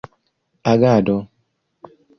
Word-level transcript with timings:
agado 0.71 1.17